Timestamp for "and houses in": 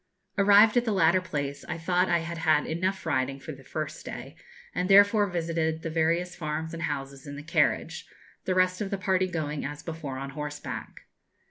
6.73-7.35